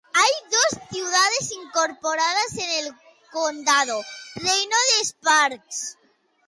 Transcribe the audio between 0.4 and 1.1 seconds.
dos